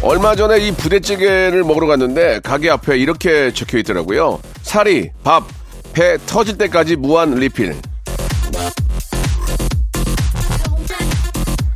[0.00, 5.44] 얼마 전에 이 부대찌개를 먹으러 갔는데 가게 앞에 이렇게 적혀 있더라고요 사리, 밥,
[5.92, 7.74] 배 터질 때까지 무한 리필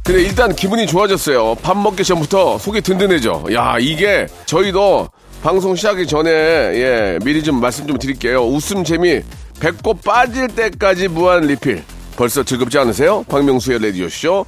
[0.04, 1.54] 근데 일단 기분이 좋아졌어요.
[1.62, 3.44] 밥 먹기 전부터 속이 든든해져.
[3.52, 5.08] 야, 이게 저희도
[5.44, 8.42] 방송 시작하기 전에 예, 미리 좀 말씀 좀 드릴게요.
[8.44, 9.22] 웃음 재미
[9.60, 11.84] 배꼽 빠질 때까지 무한 리필.
[12.16, 13.24] 벌써 즐겁지 않으세요?
[13.28, 14.44] 박명수의 라디오쇼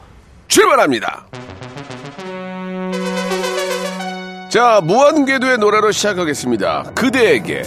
[0.48, 1.24] 출발합니다.
[4.54, 6.92] 자, 무한궤도의 노래로 시작하겠습니다.
[6.94, 7.64] 그대에게.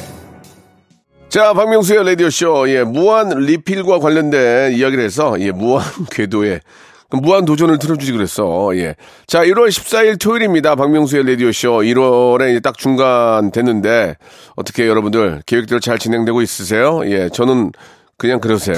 [1.28, 6.62] 자, 박명수의 라디오쇼, 예, 무한 리필과 관련된 이야기를 해서, 예, 무한 궤도의
[7.10, 8.70] 무한 도전을 틀어주지 그랬어.
[8.78, 8.96] 예.
[9.28, 10.76] 자, 1월 14일 토요일입니다.
[10.76, 11.80] 박명수의 라디오쇼.
[11.82, 14.16] 1월에 딱 중간 됐는데,
[14.56, 17.02] 어떻게 여러분들 계획대로 잘 진행되고 있으세요?
[17.04, 17.28] 예.
[17.28, 17.74] 저는
[18.18, 18.78] 그냥 그러세요.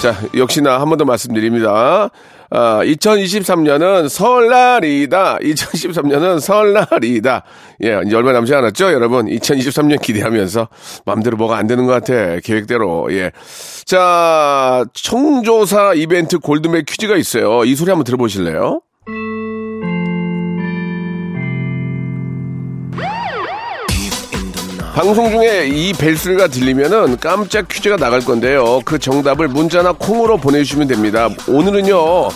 [0.00, 2.08] 자, 역시나 한 번 더 말씀드립니다.
[2.50, 5.38] 아, 2023년은 설날이다.
[5.38, 7.44] 2023년은 설날이다.
[7.84, 9.26] 예, 이제 얼마 남지 않았죠, 여러분?
[9.26, 10.68] 2023년 기대하면서
[11.06, 12.40] 마음대로 뭐가 안 되는 것 같아.
[12.42, 13.12] 계획대로.
[13.12, 13.30] 예.
[13.84, 17.64] 자, 청조사 이벤트 골드맥 퀴즈가 있어요.
[17.64, 18.80] 이 소리 한번 들어보실래요?
[25.00, 28.80] 방송 중에 이 벨소리가 들리면은 깜짝 퀴즈가 나갈 건데요.
[28.84, 31.30] 그 정답을 문자나 콩으로 보내주시면 됩니다.
[31.48, 32.28] 오늘은요,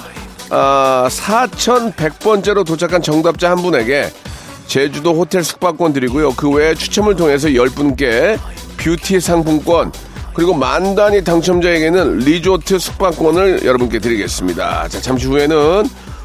[0.49, 4.11] 아, 4,100번째로 도착한 정답자 한 분에게
[4.67, 6.33] 제주도 호텔 숙박권 드리고요.
[6.37, 8.39] 그 외에 추첨을 통해서 10분께
[8.79, 9.93] 뷰티 상품권,
[10.33, 14.89] 그리고 만 단위 당첨자에게는 리조트 숙박권을 여러분께 드리겠습니다.
[14.89, 15.85] 자, 잠시 후에는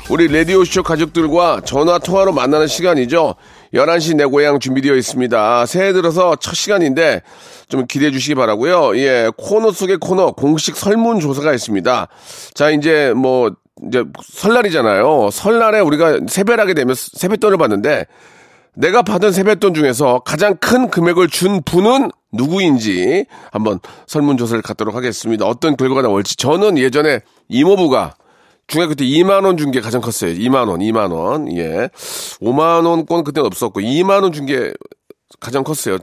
[0.10, 3.36] 우리 라디오쇼 가족들과 전화 통화로 만나는 시간이죠.
[3.74, 5.66] 11시 내 고향 준비되어 있습니다.
[5.66, 7.22] 새해 들어서 첫 시간인데
[7.68, 8.98] 좀 기대해 주시기 바라고요.
[8.98, 12.08] 예, 코너 속의 코너 공식 설문 조사가 있습니다.
[12.54, 13.52] 자, 이제 뭐
[13.88, 15.30] 이제 설날이잖아요.
[15.32, 18.06] 설날에 우리가 세배하게 되면 세뱃돈을 받는데
[18.76, 25.46] 내가 받은 세뱃돈 중에서 가장 큰 금액을 준 분은 누구인지 한번 설문조사를 갖도록 하겠습니다.
[25.46, 28.16] 어떤 결과가 나올지 저는 예전에 이모부가
[28.70, 30.32] 중학교 때 2만 원 준 게 가장 컸어요.
[30.34, 31.52] 2만 원, 2만 원.
[31.58, 31.90] 예.
[32.42, 34.72] 5만 원권 그때는 없었고 2만 원 준 게
[35.40, 35.98] 가장 컸어요.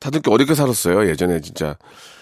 [0.00, 1.08] 다들 꽤 어렵게 살았어요.
[1.08, 1.76] 예전에 진짜.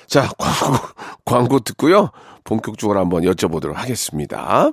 [0.06, 0.78] 자, 광고
[1.24, 2.10] 광고 듣고요.
[2.44, 4.72] 본격적으로 한번 여쭤보도록 하겠습니다.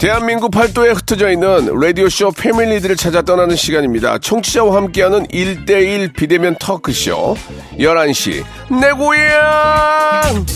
[0.00, 4.16] 대한민국 팔도에 흩어져 있는 라디오쇼 패밀리들을 찾아 떠나는 시간입니다.
[4.16, 7.36] 청취자와 함께하는 1대1 비대면 터크쇼
[7.78, 8.42] 11시
[8.80, 10.46] 내 고향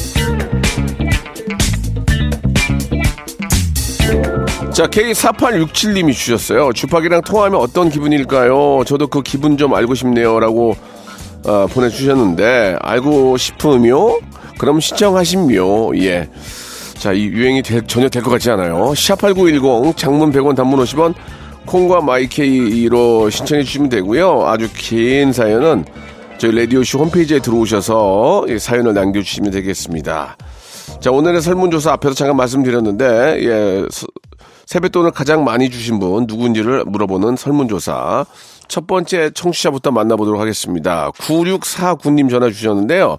[4.72, 6.72] 자 K4867님이 주셨어요.
[6.72, 8.84] 주팍이랑 통화하면 어떤 기분일까요?
[8.86, 10.74] 저도 그 기분 좀 알고 싶네요 라고
[11.44, 14.16] 어, 보내주셨는데 알고 싶으며
[14.56, 16.30] 그럼 신청하시며 예.
[17.04, 18.76] 자, 이 유행이 될- 전혀 될 것 같지 않아요.
[18.94, 21.12] 샵8910 장문 100원 단문 50원
[21.66, 24.46] 콩과 마이케이로 신청해 주시면 되고요.
[24.46, 25.84] 아주 긴 사연은
[26.38, 30.38] 저희 라디오쇼 홈페이지에 들어오셔서 이 사연을 남겨주시면 되겠습니다.
[31.00, 33.04] 자, 오늘의 설문조사 앞에서 잠깐 말씀드렸는데,
[33.42, 34.06] 예, 서-
[34.64, 38.24] 세뱃돈을 가장 많이 주신 분 누군지를 물어보는 설문조사.
[38.66, 41.10] 첫 번째 청취자부터 만나보도록 하겠습니다.
[41.18, 43.18] 9649님 전화 주셨는데요.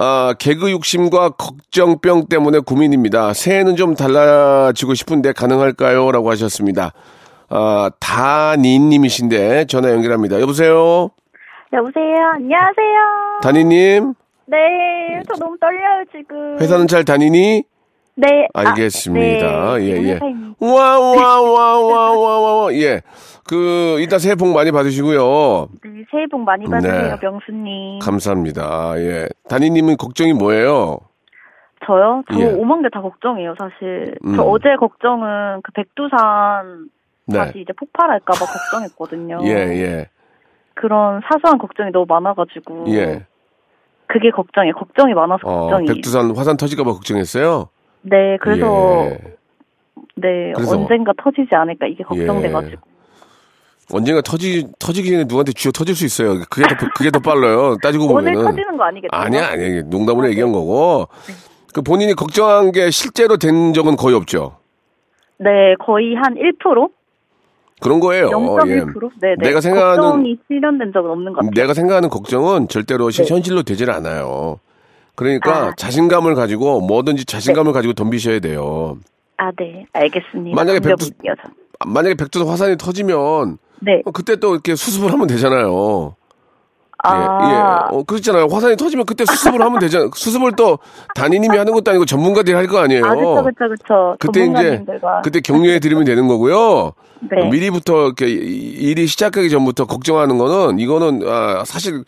[0.00, 3.32] 아, 개그 욕심과 걱정병 때문에 고민입니다.
[3.32, 6.12] 새해는 좀 달라지고 싶은데 가능할까요?
[6.12, 6.92] 라고 하셨습니다.
[7.48, 10.40] 아, 다니님이신데 전화 연결합니다.
[10.40, 11.10] 여보세요?
[11.72, 12.14] 여보세요.
[12.34, 13.40] 안녕하세요.
[13.42, 14.14] 다니님?
[14.46, 14.56] 네,
[15.28, 16.58] 저 너무 떨려요 지금.
[16.60, 17.64] 회사는 잘 다니니?
[18.14, 18.28] 네.
[18.54, 19.78] 아, 알겠습니다.
[19.78, 20.18] 네, 예, 예.
[20.60, 22.74] 와, 와, 와, 와, 와, 와, 와.
[22.74, 23.02] 예.
[23.48, 25.68] 그, 일단 새해 복 많이 받으시고요.
[25.84, 27.18] 네, 새해 복 많이 받으세요, 네.
[27.20, 27.98] 명수님.
[28.00, 28.92] 감사합니다.
[28.98, 29.26] 예.
[29.48, 30.98] 다니님은 걱정이 뭐예요?
[31.86, 32.22] 저요?
[32.32, 32.44] 저 예.
[32.52, 34.14] 오만 개 다 걱정이에요, 사실.
[34.24, 34.36] 음.
[34.36, 36.88] 저 어제 걱정은 그 백두산
[37.26, 37.38] 네.
[37.38, 39.38] 다시 이제 폭발할까봐 걱정했거든요.
[39.48, 40.08] 예, 예.
[40.74, 42.84] 그런 사소한 걱정이 너무 많아가지고.
[42.88, 43.26] 예.
[44.06, 44.74] 그게 걱정이에요.
[44.74, 45.94] 걱정이 많아서 어, 걱정이에요.
[45.94, 47.68] 백두산 화산 터질까봐 걱정했어요?
[48.02, 49.18] 네, 그래서 예.
[50.16, 52.80] 네 그래서 언젠가 터지지 않을까 이게 걱정돼가지고.
[53.92, 56.40] 언젠가 터지, 터지기 전에 누구한테 쥐어 터질 수 있어요.
[56.50, 57.76] 그게 더, 그게 더 빨라요.
[57.82, 58.44] 따지고 오늘 보면은.
[58.50, 59.08] 터지는 거 아니겠죠?
[59.12, 59.82] 아니야, 아니야.
[59.86, 60.32] 농담으로 아, 네.
[60.32, 61.08] 얘기한 거고.
[61.72, 64.56] 그 본인이 걱정한 게 실제로 된 적은 거의 없죠.
[65.38, 66.90] 네, 거의 한 1%?
[67.80, 68.28] 그런 거예요.
[68.30, 68.68] 0.1%?
[68.68, 68.74] 예.
[69.20, 69.48] 네, 네.
[69.48, 71.50] 내가 생각하는- 걱정이 실현된 적은 없는 것 같아요.
[71.54, 73.32] 내가 생각하는 걱정은 절대로 시- 네.
[73.34, 74.58] 현실로 되질 않아요.
[75.14, 75.64] 그러니까 아.
[75.66, 75.72] 네.
[75.76, 78.98] 자신감을 가지고 뭐든지 자신감을 가지고 덤비셔야 돼요.
[79.36, 80.54] 아, 네, 알겠습니다.
[80.56, 81.10] 만약에 백두-.
[81.86, 84.02] 만약에 백두산 화산이 터지면 네.
[84.04, 86.14] 어, 그때 또 이렇게 수습을 하면 되잖아요.
[87.00, 87.96] 아, 예, 예.
[87.96, 88.48] 어, 그렇잖아요.
[88.50, 90.10] 화산이 터지면 그때 수습을 하면 되잖아요.
[90.16, 90.78] 수습을 또
[91.14, 93.04] 단위님이 하는 것도 아니고 전문가들이 할 거 아니에요.
[93.06, 94.16] 아, 그쵸, 그쵸, 그쵸.
[94.18, 95.20] 그때 이제 전문가님들과.
[95.22, 96.92] 그때 격려해 드리면 되는 거고요.
[97.20, 97.48] 네.
[97.50, 102.02] 미리부터 이렇게 이- 일이 시작하기 전부터 걱정하는 거는 이거는 아, 사실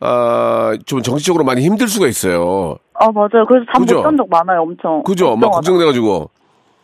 [0.00, 2.76] 아, 좀 정신적으로 많이 힘들 수가 있어요.
[2.94, 3.44] 아, 맞아요.
[3.46, 3.82] 그래서 잠?
[3.82, 5.02] 못 잔 적 많아요, 엄청.
[5.04, 5.36] 그죠?
[5.36, 5.50] 막.
[5.52, 6.30] 걱정돼가지고.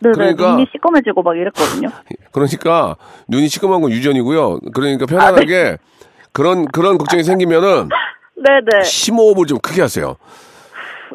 [0.03, 1.89] 네네, 그러니까- 눈이 시꺼매지고 막 이랬거든요.
[2.33, 2.97] 그러니까
[3.29, 4.61] 눈이 시커먼 건 유전이고요.
[4.75, 5.79] 그러니까 편안하게
[6.33, 7.89] 그런 그런 걱정이 생기면은
[8.37, 8.85] 네네.
[8.85, 10.17] 심호흡을 좀 크게 하세요.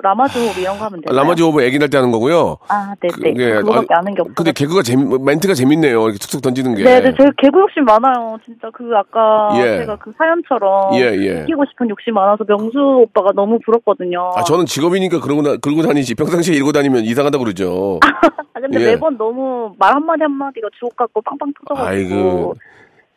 [0.04, 1.16] 라마즈 호흡 이런 거 하면 돼요.
[1.16, 2.58] 라마즈 호흡 애기 날 때 하는 거고요.
[2.68, 3.34] 아, 네 네.
[3.34, 4.36] 그- 예, 그거밖에 아, 아는 게 없어요.
[4.36, 6.04] 근데 개그가 재미, 멘트가 재밌네요.
[6.04, 6.84] 이렇게 툭툭 던지는 게.
[6.84, 8.38] 네 네, 제 개그 욕심 많아요.
[8.46, 9.78] 진짜 그 아까 예.
[9.80, 11.42] 제가 그 사연처럼 예, 예.
[11.42, 12.78] 웃기고 싶은 욕심 많아서 명수
[13.08, 14.32] 오빠가 너무 부럽거든요.
[14.36, 16.16] 아, 저는 직업이니까 그러고, 나, 그러고 다니지.
[16.16, 18.00] 평상시에 이러고 다니면 이상하다고 그러죠.
[18.54, 18.86] 아, 근데 예.
[18.94, 22.16] 매번 너무 말 한마디 한마디가 주옥 같고 빵빵 터져가지고.
[22.16, 22.54] 아이고.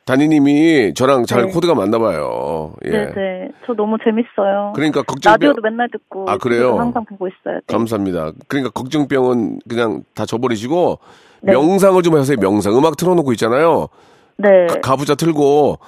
[0.07, 1.53] 다니님이 저랑 잘 네.
[1.53, 2.73] 코드가 맞나 봐요.
[2.85, 2.91] 예.
[2.91, 3.49] 네네.
[3.67, 4.73] 저 너무 재밌어요.
[4.75, 5.33] 그러니까 걱정병.
[5.33, 6.27] 라디오도 맨날 듣고.
[6.29, 6.77] 아, 그래요?
[6.79, 7.61] 항상 보고 있어요.
[7.67, 7.73] 네.
[7.75, 8.33] 감사합니다.
[8.49, 10.99] 그러니까 걱정병은 그냥 다 줘버리시고
[11.43, 11.53] 네.
[11.53, 12.37] 명상을 좀 하세요.
[12.39, 12.77] 명상.
[12.77, 13.89] 음악 틀어놓고 있잖아요.
[14.37, 14.49] 네.
[14.83, 15.79] 가부좌 틀고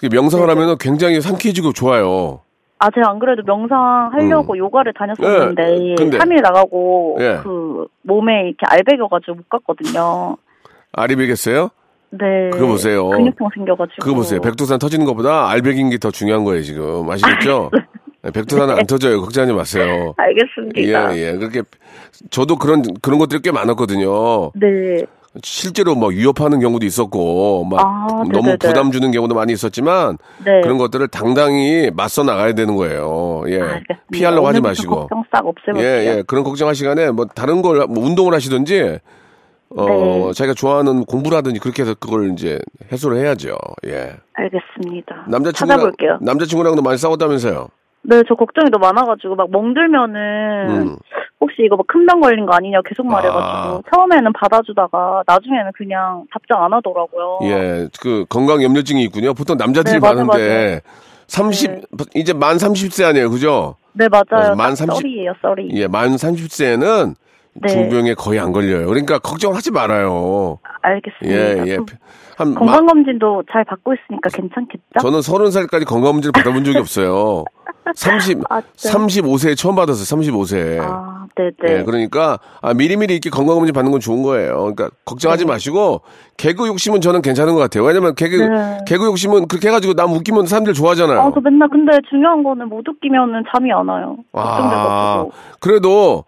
[0.00, 0.48] 이렇게 명상을.
[0.48, 2.40] 하면 굉장히 상쾌해지고 좋아요.
[2.78, 7.40] 아, 제가 안 그래도 명상 하려고 요가를 다녔었는데, 예, 근데- 3일 나가고, 예.
[7.42, 10.36] 그, 몸에 이렇게 알배겨가지고 못 갔거든요.
[10.92, 11.70] 아리베겠어요?
[12.10, 12.50] 네.
[12.52, 13.08] 그거 보세요.
[13.10, 13.96] 근육통 생겨가지고.
[14.00, 14.40] 그거 보세요.
[14.40, 17.08] 백두산 터지는 것보다 알배긴 게더 중요한 거예요, 지금.
[17.10, 17.70] 아시겠죠?
[18.22, 19.20] 네, 백두산은 안 터져요.
[19.20, 20.14] 걱정하지 마세요.
[20.16, 21.16] 알겠습니다.
[21.16, 21.32] 예, 예.
[21.36, 21.62] 그렇게
[22.30, 24.52] 저도 그런 그런 것들이 꽤 많았거든요.
[24.54, 25.04] 네.
[25.44, 28.56] 실제로 뭐 위협하는 경우도 있었고 막 아, 너무 네네네.
[28.56, 30.62] 부담 주는 경우도 많이 있었지만 네.
[30.62, 33.44] 그런 것들을 당당히 맞서 나가야 되는 거예요.
[33.48, 33.60] 예.
[33.60, 34.00] 알겠습니다.
[34.10, 34.96] 피하려고 하지 마시고.
[35.08, 35.86] 걱정 싹 없애볼게요.
[35.86, 36.22] 예, 예.
[36.26, 38.98] 그런 걱정할 시간에 뭐 다른 걸뭐 운동을 하시든지
[39.76, 39.86] 어,
[40.28, 40.32] 네.
[40.32, 42.58] 자기가 좋아하는 공부를 하든지 그렇게 해서 그걸 이제
[42.90, 43.56] 해소를 해야죠.
[43.86, 44.14] 예.
[44.34, 45.26] 알겠습니다.
[45.28, 46.18] 남자친구랑 찾아볼게요.
[46.22, 47.68] 남자친구랑도 많이 싸웠다면서요.
[48.02, 50.96] 네, 저 걱정이 너무 많아가지고 막 멍들면은 음.
[51.40, 53.80] 혹시 이거 막 큰 병 걸린 거 아니냐 계속 말해가지고 아.
[53.92, 57.38] 처음에는 받아주다가 나중에는 그냥 답장 안 하더라고요.
[57.42, 57.88] 예.
[58.00, 59.34] 그 건강 염려증이 있군요.
[59.34, 60.80] 보통 남자들이 네, 맞아, 많은데
[61.26, 61.80] 30 네.
[62.14, 63.28] 이제 만 30세 아니에요.
[63.30, 63.76] 그죠?
[63.92, 64.54] 네 맞아요.
[64.54, 65.68] 만딱30 썰이에요, 썰이.
[65.72, 67.14] 예, 만 30세는
[67.54, 67.68] 네.
[67.68, 68.86] 중병에 거의 안 걸려요.
[68.86, 70.58] 그러니까 걱정하지 말아요.
[70.82, 71.38] 알겠습니다.
[71.66, 71.76] 예, 예.
[71.76, 74.82] 좀한 마- 건강검진도 잘 받고 있으니까 괜찮겠죠?
[75.00, 77.44] 저는 30살까지 건강검진을 받아본 적이 없어요.
[77.94, 78.66] 30, 아, 네.
[78.76, 80.04] 35세에 처음 받았어요.
[80.04, 80.78] 35세.
[80.78, 81.78] 아, 네네.
[81.80, 84.58] 예, 그러니까 아, 미리미리 이렇게 건강검진 받는 건 좋은 거예요.
[84.58, 86.02] 그러니까 걱정하지 마시고
[86.36, 87.84] 개그 욕심은 저는 괜찮은 것 같아요.
[87.84, 88.78] 왜냐면 개그 네.
[88.86, 91.18] 개그 욕심은 그렇게 해가지고 남 웃기면 사람들 좋아하잖아요.
[91.18, 94.16] 아, 저 맨날 근데 중요한 거는 못 웃기면은 잠이 안 와요.
[94.34, 95.24] 아.
[95.60, 96.24] 그래도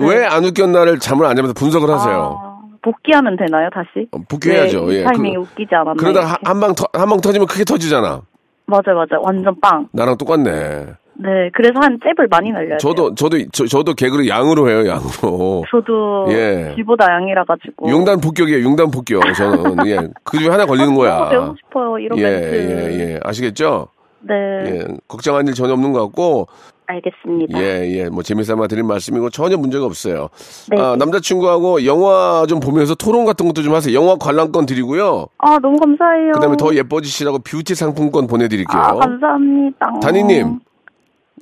[0.00, 0.06] 네.
[0.08, 2.38] 왜안 웃겼나를 잠을 안 자면서 분석을 하세요.
[2.42, 4.06] 아, 복귀하면 되나요, 다시?
[4.12, 4.86] 어, 복귀해야죠.
[4.86, 5.04] 네, 이 예.
[5.04, 5.94] 타이밍에 그- 웃기지 않았나.
[6.10, 6.26] 이렇게.
[6.44, 8.22] 한방 한 방 터지면 크게 터지잖아.
[8.66, 9.22] 맞아요, 맞아요.
[9.22, 9.88] 완전 빵.
[9.92, 10.86] 나랑 똑같네.
[11.20, 12.78] 네, 그래서 한 잽을 많이 날려요.
[12.78, 15.64] 저도 저도 저, 저도 개그를 양으로 해요, 양으로.
[15.68, 16.74] 저도 예.
[16.76, 17.88] 쥐보다 양이라 가지고.
[17.90, 19.22] 융단 폭격이에요, 융단 폭격.
[19.34, 19.98] 저는 예.
[20.22, 21.28] 그 중에 하나 걸리는 거야.
[21.28, 22.46] 배우고 싶어요, 이런 예, 멘트.
[22.54, 23.20] 예, 예.
[23.24, 23.88] 아시겠죠?
[24.20, 24.34] 네,
[24.66, 24.84] 예.
[25.08, 26.46] 걱정할 일 전혀 없는 것 같고
[26.88, 27.60] 알겠습니다.
[27.60, 28.08] 예, 예.
[28.08, 30.28] 뭐 재미삼아 드린 말씀이고 전혀 문제가 없어요.
[30.70, 30.80] 네.
[30.80, 33.94] 아, 남자친구하고 영화 좀 보면서 토론 같은 것도 좀 하세요.
[33.94, 35.26] 영화 관람권 드리고요.
[35.38, 36.32] 아, 너무 감사해요.
[36.32, 38.80] 그다음에 더 예뻐지시라고 뷰티 상품권 보내드릴게요.
[38.80, 40.00] 아, 감사합니다.
[40.00, 40.60] 다니님,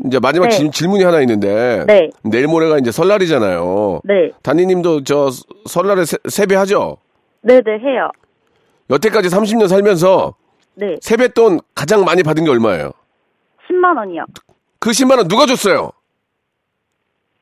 [0.07, 0.57] 이제 마지막 네.
[0.57, 2.11] 질- 질문이 하나 있는데 네.
[2.25, 4.01] 내일 모레가 이제 설날이잖아요.
[4.05, 5.31] 네, 다니님도 저
[5.67, 6.97] 설날에 세, 세배하죠?
[7.43, 8.11] 네, 네, 해요.
[8.91, 10.35] 여태까지 30년 살면서
[10.75, 12.91] 네, 세뱃돈 가장 많이 받은 게 얼마예요?
[13.71, 14.25] 10만 원이요.
[14.79, 15.91] 그 10만 원 누가 줬어요?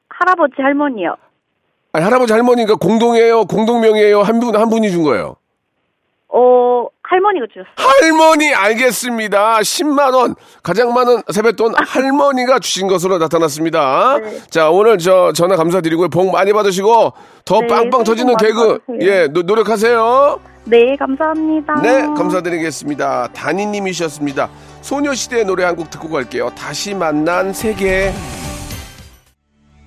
[0.09, 1.17] 할아버지, 할머니요.
[1.93, 5.37] 아니, 할아버지 할머니가 공동이에요, 공동명의예요, 한 분 한 분이 준 거예요.
[6.29, 7.75] 어, 할머니가 주셨어요.
[7.77, 9.59] 할머니 알겠습니다.
[9.59, 14.19] 10만 원 가장 많은 세뱃돈 할머니가 주신 것으로 나타났습니다.
[14.19, 14.39] 네.
[14.51, 16.09] 자 오늘 저 전화 감사드리고요.
[16.09, 17.13] 복 많이 받으시고
[17.45, 18.99] 더 네, 빵빵 터지는 개그 받으세요.
[19.03, 20.41] 예 노, 노력하세요.
[20.67, 21.83] 네, 감사합니다.
[21.83, 23.29] 네 감사드리겠습니다.
[23.29, 24.49] 다니님이셨습니다.
[24.81, 26.51] 소녀시대의 노래 한 곡 듣고 갈게요.
[26.57, 28.13] 다시 만난 세계.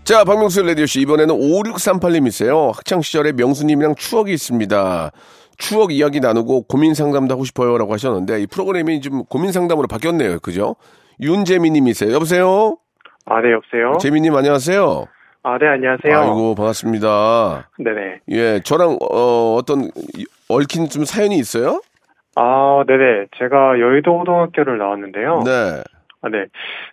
[0.04, 2.74] 자, 박명수 라디오쇼, 이번에는 5638님이세요.
[2.76, 5.12] 학창시절에 명수님이랑 추억이 있습니다.
[5.58, 7.78] 추억 이야기 나누고 고민 상담도 하고 싶어요.
[7.78, 10.40] 라고 하셨는데, 이 프로그램이 좀 고민 상담으로 바뀌었네요.
[10.40, 10.76] 그죠?
[11.22, 12.14] 윤재미님이세요.
[12.14, 12.78] 여보세요?
[13.26, 13.98] 아, 네, 여보세요?
[14.00, 15.06] 재미님, 안녕하세요.
[15.44, 16.18] 아, 네, 안녕하세요.
[16.18, 17.70] 아이고, 반갑습니다.
[17.80, 18.20] 네네.
[18.30, 19.90] 예, 저랑, 어, 어떤,
[20.50, 21.82] 얽힌 좀 사연이 있어요?
[22.36, 23.28] 아, 네네.
[23.38, 25.44] 제가 여의도 고등학교를 나왔는데요.
[25.46, 25.52] 네.
[26.22, 26.46] 아, 네.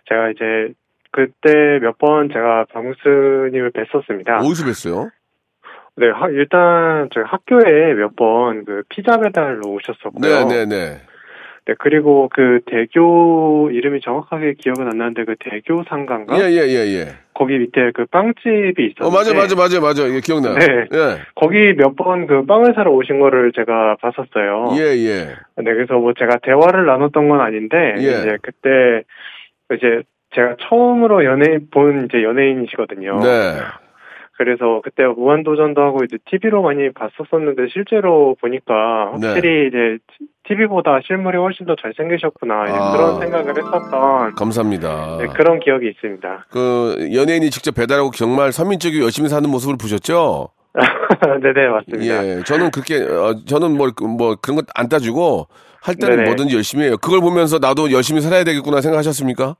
[0.07, 0.73] 제가 이제
[1.11, 4.37] 그때 몇 번 제가 박무스님을 뵀었습니다.
[4.39, 5.09] 어디서 뵀어요?
[5.97, 10.45] 네, 하- 일단 저희 학교에 몇 번 그 피자 배달로 오셨었고요.
[10.47, 11.01] 네네네.
[11.67, 16.37] 네, 그리고 그 대교 이름이 정확하게 기억은 안 나는데 그 대교 상가인가?
[16.39, 17.05] 예, 예, 예, 예.
[17.33, 20.07] 거기 밑에 그 빵집이 있었는데 어, 맞아, 맞아, 맞아, 맞아.
[20.07, 20.53] 예, 기억나요.
[20.55, 20.85] 네.
[20.93, 21.21] 예.
[21.33, 24.75] 거기 몇 번 그 빵을 사러 오신 거를 제가 봤었어요.
[24.77, 25.25] 예, 예.
[25.57, 28.01] 네, 그래서 뭐 제가 대화를 나눴던 건 아닌데 예.
[28.01, 29.03] 이제 그때
[29.73, 30.03] 이제
[30.35, 33.19] 제가 처음으로 연예인 본 이제 연예인이시거든요.
[33.21, 33.53] 네.
[34.37, 39.27] 그래서 그때 무한도전도 하고 이제 TV로 많이 봤었었는데 실제로 보니까 네.
[39.27, 39.97] 확실히 이제
[40.47, 42.91] TV보다 실물이 훨씬 더 잘생기셨구나 아.
[42.91, 45.17] 그런 생각을 했었던 감사합니다.
[45.19, 46.45] 네, 그런 기억이 있습니다.
[46.49, 50.49] 그 연예인이 직접 배달하고 정말 서민적이 열심히 사는 모습을 보셨죠?
[51.41, 52.27] 네네 맞습니다.
[52.27, 55.47] 예, 저는 그렇게 어, 저는 뭐, 뭐 그런 것 안 따지고
[55.81, 56.29] 할 때는 네네.
[56.29, 56.97] 뭐든지 열심히 해요.
[57.01, 59.55] 그걸 보면서 나도 열심히 살아야 되겠구나 생각하셨습니까?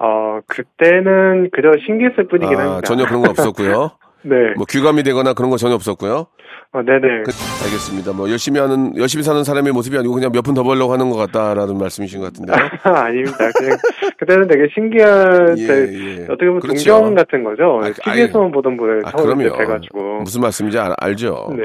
[0.00, 2.80] 어 그때는 그저 신기했을 뿐이긴 아, 합니다.
[2.82, 3.90] 전혀 그런 거 없었고요.
[4.22, 4.34] 네.
[4.56, 6.26] 뭐 귀감이 되거나 그런 거 전혀 없었고요.
[6.72, 7.22] 어, 네네.
[7.24, 7.32] 그-
[7.64, 8.12] 알겠습니다.
[8.12, 11.16] 뭐 열심히 하는 열심히 사는 사람의 모습이 아니고 그냥 몇 푼 더 벌려고 하는 것
[11.16, 12.56] 같다라는 말씀이신 것 같은데요.
[12.84, 13.38] 아닙니다.
[13.56, 13.78] 그냥
[14.18, 16.24] 그때는 되게 신기한 예, 되- 예.
[16.24, 16.90] 어떻게 보면 그렇죠.
[16.92, 17.80] 동경 같은 거죠.
[17.82, 19.56] 아, TV에서만 보던 분을 아, 처음 그럼요.
[19.56, 20.20] 뵈가지고.
[20.20, 21.48] 무슨 말씀인지 알, 알죠.
[21.56, 21.64] 네.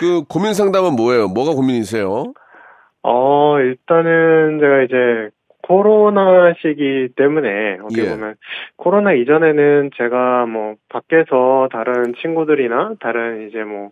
[0.00, 1.28] 그 고민 상담은 뭐예요?
[1.28, 2.32] 뭐가 고민이세요?
[3.02, 4.94] 어 일단은 제가 이제
[5.70, 8.08] 코로나 시기 때문에 어떻게 예.
[8.08, 8.34] 보면
[8.74, 13.90] 코로나 이전에는 제가 뭐 밖에서 다른 친구들이나 다른 이제 뭐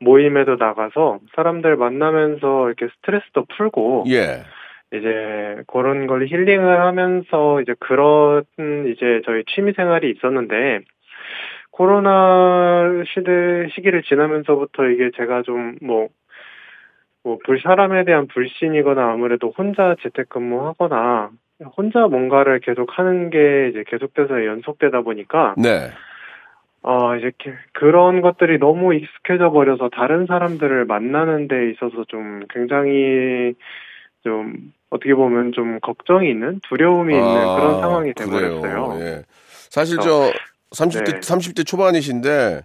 [0.00, 4.42] 모임에도 나가서 사람들 만나면서 이렇게 스트레스도 풀고 예.
[4.98, 8.42] 이제 그런 걸 힐링을 하면서 이제 그런
[8.92, 10.80] 이제 저희 취미 생활이 있었는데
[11.70, 16.08] 코로나 시대 시기를 지나면서부터 이게 제가 좀 뭐
[17.24, 21.30] 뭐불 사람에 대한 불신이거나 아무래도 혼자 재택근무하거나
[21.76, 25.90] 혼자 뭔가를 계속 하는 게 이제 계속돼서 연속되다 보니까 네.
[26.82, 33.54] 어 이제 게- 그런 것들이 너무 익숙해져 버려서 다른 사람들을 만나는 데 있어서 좀 굉장히
[34.24, 38.60] 좀 어떻게 보면 좀 걱정이 있는 두려움이 있는 아, 그런 상황이 돼 그래요.
[38.60, 38.98] 버렸어요.
[39.00, 39.22] 예.
[39.70, 40.32] 사실 저
[40.74, 41.20] 30대 네.
[41.20, 42.62] 30대 초반이신데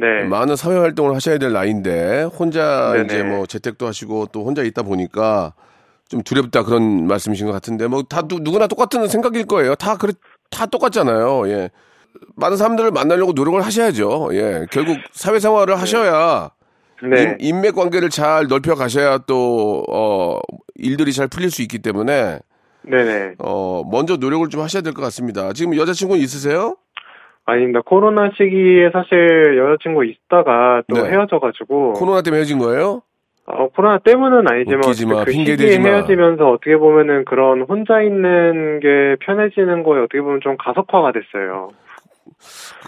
[0.00, 0.24] 네.
[0.24, 3.04] 많은 사회 활동을 하셔야 될 나이인데 혼자 네네.
[3.04, 5.52] 이제 뭐 재택도 하시고 또 혼자 있다 보니까
[6.08, 9.74] 좀 두렵다 그런 말씀이신 것 같은데 뭐 다 누구나 똑같은 생각일 거예요.
[9.74, 10.12] 다 그래
[10.50, 11.48] 다 똑같잖아요.
[11.48, 11.70] 예.
[12.36, 14.30] 많은 사람들을 만나려고 노력을 하셔야죠.
[14.32, 14.66] 예.
[14.72, 16.50] 결국 사회생활을 하셔야
[17.02, 17.22] 네.
[17.22, 20.40] 인, 인맥 관계를 잘 넓혀 가셔야 또 어,
[20.74, 22.40] 일들이 잘 풀릴 수 있기 때문에
[22.82, 23.34] 네네.
[23.38, 25.52] 어, 먼저 노력을 좀 하셔야 될 것 같습니다.
[25.52, 26.76] 지금 여자친구 있으세요?
[27.50, 27.80] 아닙니다.
[27.84, 31.10] 코로나 시기에 사실 여자친구 있다가 또 네.
[31.10, 33.02] 헤어져가지고 코로나 때문에 헤어진 거예요?
[33.46, 34.80] 어, 코로나 때문은 아니지만
[35.18, 35.78] 마, 그 핑계 시기에.
[35.78, 41.70] 헤어지면서 어떻게 보면은 그런 혼자 있는 게 편해지는 거에 어떻게 보면 좀 가속화가 됐어요.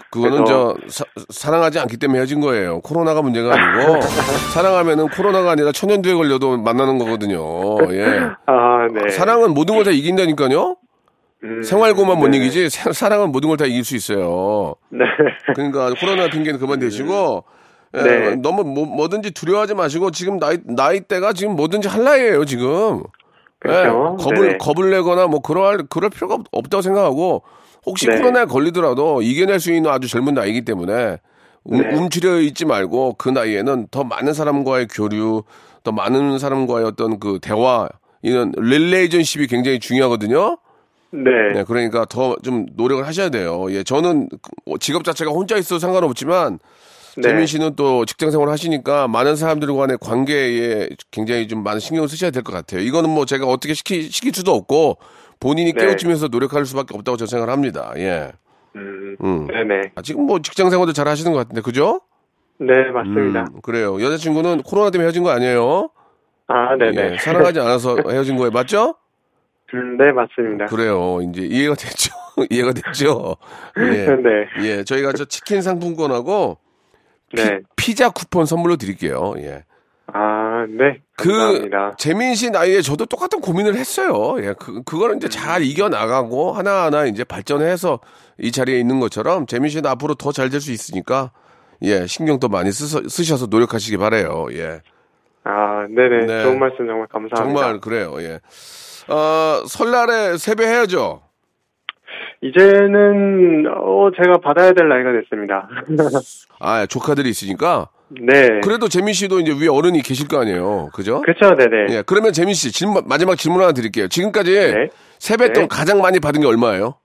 [0.09, 2.79] 그거는 저 사, 랑하지 않기 때문에 헤어진 거예요.
[2.81, 4.01] 코로나가 문제가 아니고
[4.53, 7.41] 사랑하면은 코로나가 아니라 천연두에 걸려도 만나는 거거든요.
[7.91, 8.05] 예.
[8.45, 9.09] 아, 네.
[9.09, 10.77] 사랑은 모든 걸 다 이긴다니까요.
[11.43, 12.37] 음, 생활고만 못 네.
[12.37, 14.75] 이기지 사- 사랑은 모든 걸 다 이길 수 있어요.
[14.89, 15.03] 네.
[15.53, 17.43] 그러니까 코로나 핑계는 그만 대시고
[17.95, 18.35] 예, 네.
[18.37, 23.03] 너무 뭐, 뭐든지 두려워하지 마시고 지금 나이 나이대가 지금 뭐든지 할 나이예요 지금.
[23.59, 24.17] 그렇죠.
[24.19, 24.57] 예, 겁을 네네.
[24.57, 27.43] 겁을 내거나 뭐 그럴 그럴 필요가 없- 없다고 생각하고
[27.85, 28.17] 혹시 네.
[28.17, 31.17] 코로나에 걸리더라도 이겨낼 수 있는 아주 젊은 나이기 때문에
[31.65, 31.93] 움, 네.
[31.95, 35.43] 움츠려 있지 말고 그 나이에는 더 많은 사람과의 교류,
[35.83, 37.87] 더 많은 사람과의 어떤 그 대화
[38.21, 40.57] 이런 릴레이전십이 굉장히 중요하거든요.
[41.13, 41.53] 네.
[41.53, 43.67] 네, 그러니까 더 좀 노력을 하셔야 돼요.
[43.69, 46.57] 예, 저는 그 직업 자체가 혼자 있어도 상관없지만
[47.17, 47.21] 네.
[47.21, 52.41] 재민 씨는 또 직장 생활 하시니까 많은 사람들과의 관계에 굉장히 좀 많은 신경을 쓰셔야 될
[52.41, 52.81] 것 같아요.
[52.81, 54.97] 이거는 뭐 제가 어떻게 시키, 시킬 수도 없고
[55.39, 55.85] 본인이 네.
[55.85, 57.93] 깨우치면서 노력할 수밖에 없다고 저는 생각을 합니다.
[57.97, 58.31] 예.
[58.75, 59.45] 음, 음.
[59.47, 59.91] 네네.
[59.95, 62.01] 아, 지금 뭐 직장 생활도 잘 하시는 것 같은데, 그죠?
[62.59, 63.41] 네, 맞습니다.
[63.53, 64.01] 음, 그래요.
[64.01, 65.89] 여자친구는 코로나 때문에 헤어진 거 아니에요?
[66.47, 67.11] 아, 네네.
[67.13, 68.49] 예, 사랑하지 않아서 헤어진 거예요.
[68.49, 68.95] 맞죠?
[69.73, 70.65] 음, 네, 맞습니다.
[70.65, 71.19] 그래요.
[71.21, 72.11] 이제 이해가 됐죠.
[72.49, 73.37] 이해가 됐죠.
[73.79, 74.05] 예.
[74.21, 74.47] 네.
[74.61, 76.57] 예, 저희가 저 치킨 상품권하고
[77.33, 77.59] 네.
[77.75, 79.33] 피 자 쿠폰 선물로 드릴게요.
[79.37, 79.63] 예.
[80.07, 81.01] 아, 네.
[81.15, 81.95] 그 감사합니다.
[81.97, 84.35] 재민 씨 나이에 저도 똑같은 고민을 했어요.
[84.43, 87.99] 예, 그 그거는 이제 잘 이겨 나가고 하나하나 이제 발전해서
[88.37, 91.31] 이 자리에 있는 것처럼 재민 씨는 앞으로 더 잘 될 수 있으니까
[91.81, 94.47] 예, 신경 도 많이 쓰서, 쓰셔서 노력하시기 바래요.
[94.51, 94.81] 예.
[95.45, 96.25] 아, 네네.
[96.27, 96.43] 네.
[96.43, 97.35] 좋은 말씀 정말 감사합니다.
[97.43, 98.15] 정말 그래요.
[98.19, 98.39] 예.
[99.09, 101.21] 어, 설날에 세배해야죠.
[102.41, 105.69] 이제는, 어, 제가 받아야 될 나이가 됐습니다.
[106.59, 108.59] 아, 조카들이 있으니까 네.
[108.61, 110.89] 그래도 재민 씨도 이제 위에 어른이 계실 거 아니에요.
[110.93, 111.21] 그죠?
[111.21, 111.97] 그쵸, 네네.
[111.97, 112.03] 예.
[112.05, 114.07] 그러면 재민 씨 질문 마지막 질문 하나 드릴게요.
[114.07, 114.89] 지금까지 네.
[115.19, 115.67] 세뱃돈 네.
[115.67, 116.95] 가장 많이 받은 게 얼마예요?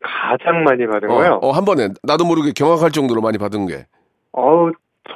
[0.00, 1.38] 가장 많이 받은 어, 거요?
[1.42, 3.86] 어, 한 번에 나도 모르게 경악할 정도로 많이 받은 게.
[4.32, 4.72] 어우,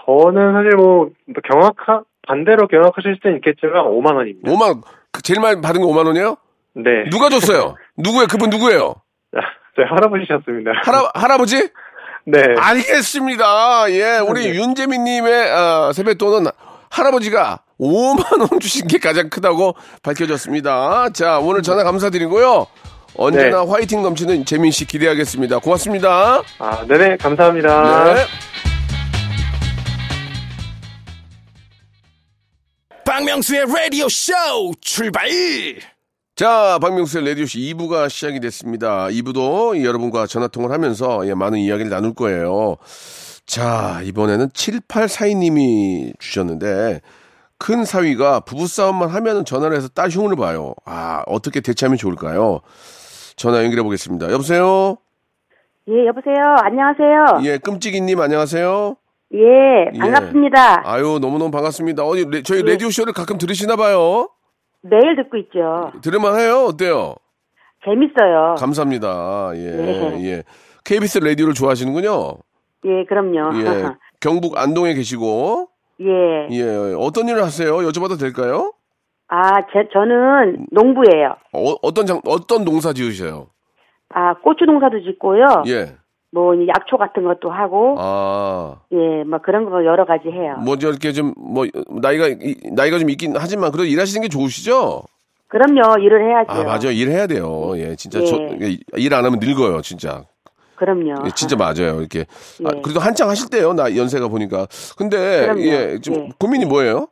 [0.06, 4.50] 저는 사실 뭐, 뭐 경악하, 반대로 경악하실 수는 있겠지만 5만 원입니다.
[4.50, 6.36] 5만 그 제일 많이 받은 게 5만 원이에요?
[6.74, 7.10] 네.
[7.10, 7.76] 누가 줬어요?
[7.98, 8.26] 누구예요?
[8.28, 8.94] 그분 누구예요?
[9.74, 10.70] 저희 할아버지셨습니다.
[10.84, 11.70] 할아 할아버지?
[12.26, 12.42] 네.
[12.56, 13.90] 알겠습니다.
[13.90, 16.50] 예, 우리 윤재민님의 어, 세뱃돈은
[16.90, 21.10] 할아버지가 5만 원 주신 게 가장 크다고 밝혀졌습니다.
[21.10, 22.66] 자, 오늘 전화 감사드리고요.
[23.16, 23.70] 언제나 네.
[23.70, 25.58] 화이팅 넘치는 재민 씨 기대하겠습니다.
[25.58, 26.42] 고맙습니다.
[26.58, 27.16] 아, 네네.
[27.16, 28.14] 감사합니다.
[28.14, 28.71] 네.
[33.04, 34.32] 박명수의 라디오 쇼
[34.80, 35.28] 출발!
[36.34, 39.06] 자, 박명수의 라디오쇼 2부가 시작이 됐습니다.
[39.08, 42.76] 2부도 여러분과 전화통화를 하면서 예, 많은 이야기를 나눌 거예요.
[43.44, 47.00] 자, 이번에는 7842님이 주셨는데,
[47.58, 50.74] 큰 사위가 부부싸움만 하면 전화를 해서 딸 흉을 봐요.
[50.86, 52.60] 아, 어떻게 대처하면 좋을까요?
[53.36, 54.32] 전화 연결해 보겠습니다.
[54.32, 54.96] 여보세요?
[55.88, 56.56] 예, 여보세요.
[56.62, 57.40] 안녕하세요.
[57.44, 58.96] 예, 끔찍이님 안녕하세요?
[59.34, 59.98] 예, 예.
[59.98, 60.82] 반갑습니다.
[60.88, 62.04] 아유, 너무너무 반갑습니다.
[62.04, 62.72] 어디, 레- 저희 예.
[62.72, 64.28] 라디오 쇼를 가끔 들으시나 봐요?
[64.82, 65.92] 매일 듣고 있죠.
[66.02, 66.66] 들을만 해요?
[66.68, 67.14] 어때요?
[67.84, 68.56] 재밌어요.
[68.58, 69.52] 감사합니다.
[69.54, 70.24] 예, 네.
[70.24, 70.42] 예.
[70.84, 72.34] KBS 라디오를 좋아하시는군요.
[72.84, 73.56] 예, 그럼요.
[73.60, 73.90] 예.
[74.20, 75.68] 경북 안동에 계시고,
[76.00, 76.48] 예.
[76.50, 76.94] 예.
[76.98, 77.74] 어떤 일을 하세요?
[77.78, 78.72] 여쭤봐도 될까요?
[79.28, 81.36] 아, 제, 저는 농부예요.
[81.54, 83.46] 어, 어떤 장, 어떤 농사 지으셔요?
[84.14, 85.62] 아, 고추 농사도 짓고요.
[85.68, 85.94] 예.
[86.34, 90.56] 뭐, 이 약초 같은 것도 하고, 아, 예, 뭐 그런 거 여러 가지 해요.
[90.64, 91.66] 뭐, 이렇게 좀, 뭐,
[92.00, 95.02] 나이가, 이- 나이가 좀 있긴 하지만, 그래도 일하시는 게 좋으시죠?
[95.48, 96.50] 그럼요, 일을 해야죠.
[96.50, 96.90] 아, 맞아요.
[96.92, 97.72] 일해야 돼요.
[97.76, 98.24] 예, 진짜, 예.
[98.24, 98.38] 저,
[98.96, 100.24] 일 안 하면 늙어요, 진짜.
[100.76, 101.26] 그럼요.
[101.26, 102.00] 예, 진짜 맞아요.
[102.00, 102.20] 이렇게.
[102.64, 102.80] 아, 예.
[102.80, 104.66] 그래도 한창 하실 때요, 나 연세가 보니까.
[104.96, 105.60] 근데, 그럼요.
[105.60, 106.28] 예, 좀, 예.
[106.38, 107.08] 고민이 뭐예요?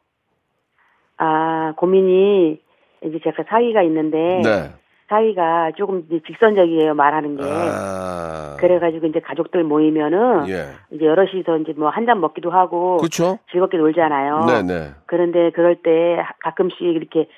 [1.18, 2.58] 아, 고민이,
[3.04, 4.72] 이제 제가 사위가 있는데, 네.
[5.10, 7.42] 사위가 조금 이제 직선적이에요, 말하는 게.
[7.44, 8.56] 아.
[8.60, 10.70] 그래가지고 이제 가족들 모이면은, 예.
[10.92, 13.38] 이제 여럿이서 이제 뭐 한 잔 먹기도 하고, 그렇죠?
[13.50, 14.46] 즐겁게 놀잖아요.
[14.46, 14.90] 네네.
[15.06, 17.28] 그런데 그럴 때 가끔씩 이렇게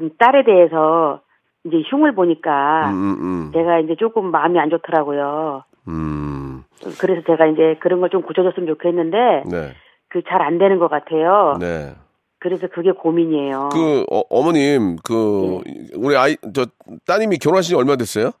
[0.00, 1.20] 음, 딸에 대해서
[1.64, 5.64] 이제 흉을 보니까 음, 음, 제가 이제 조금 마음이 안 좋더라고요.
[5.88, 6.62] 음.
[7.00, 9.72] 그래서 제가 이제 그런 걸 좀 고쳐줬으면 좋겠는데 네.
[10.10, 11.56] 그잘 안 되는 것 같아요.
[11.58, 11.92] 네.
[12.38, 13.70] 그래서 그게 고민이에요.
[13.72, 15.60] 그, 어, 어머님, 그,
[15.94, 16.66] 우리 아이, 저,
[17.06, 18.32] 따님이 결혼하신 지 얼마 됐어요?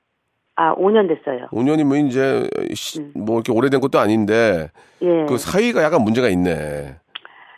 [0.56, 1.48] 아, 5년 됐어요.
[1.50, 4.70] 5년이면 이제, 시- 뭐, 이렇게 오래된 것도 아닌데,
[5.02, 5.26] 예.
[5.26, 6.96] 그 사위가 약간 문제가 있네.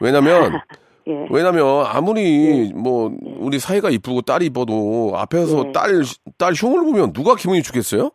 [0.01, 0.53] 왜냐면,
[1.09, 1.27] 예.
[1.31, 5.73] 왜냐면, 아무리, 뭐, 우리 사위가 이쁘고 딸이 이뻐도, 앞에서 예.
[5.73, 6.03] 딸,
[6.39, 8.11] 딸 흉을 보면 누가 기분이 좋겠어요?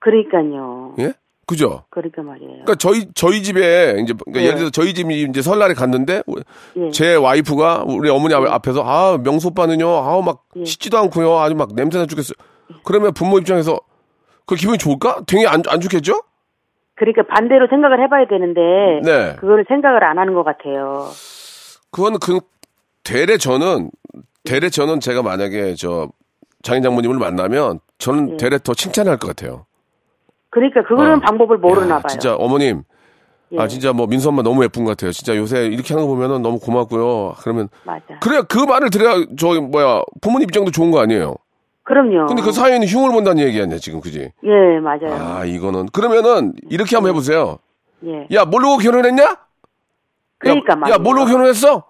[0.00, 0.94] 그러니까요.
[1.00, 1.12] 예?
[1.46, 1.84] 그죠?
[1.90, 2.50] 그러니까 말이에요.
[2.50, 4.46] 그러니까 저희 저희 집에 이제 그러니까 예.
[4.46, 6.22] 예를 들어 저희 집이 이제 설날에 갔는데
[6.76, 6.90] 예.
[6.90, 10.64] 제 와이프가 우리 어머니 앞- 앞에서 아 명수 오빠는요 아우 막 예.
[10.64, 12.34] 씻지도 않고요 아주 막 냄새나 죽겠어요.
[12.84, 13.78] 그러면 부모 입장에서
[14.44, 15.22] 그 기분이 좋을까?
[15.26, 16.20] 되게 안, 안 좋겠죠?
[16.96, 18.60] 그러니까 반대로 생각을 해봐야 되는데
[19.04, 19.36] 네.
[19.36, 21.08] 그거를 생각을 안 하는 것 같아요.
[21.92, 22.40] 그거는 그
[23.04, 23.90] 대래 저는
[24.44, 26.08] 대래 저는 제가 만약에 저
[26.62, 28.36] 장인 장모님을 만나면 저는 예.
[28.36, 29.66] 대래 더 칭찬할 것 같아요.
[30.56, 31.20] 그러니까 그거는 어.
[31.20, 32.08] 방법을 모르나 야, 봐요.
[32.08, 32.82] 진짜 어머님
[33.52, 33.58] 예.
[33.58, 35.12] 아 진짜 뭐 민수 엄마 너무 예쁜 것 같아요.
[35.12, 37.34] 진짜 요새 이렇게 하는 거 보면은 너무 고맙고요.
[37.40, 38.18] 그러면 맞아.
[38.20, 41.34] 그래야 그 말을 들어야 저 뭐야 부모님 입장도 좋은 거 아니에요.
[41.82, 42.24] 그럼요.
[42.24, 44.32] 근데 그 사연이 흉을 본다는 얘기 아니야 지금 그지?
[44.44, 45.12] 예, 맞아요.
[45.12, 47.58] 아 이거는 그러면은 이렇게 한번 해보세요.
[48.06, 48.26] 예.
[48.32, 49.36] 야 모르고 결혼했냐?
[50.38, 50.94] 그러니까 야.
[50.94, 51.84] 야 모르고 결혼했어?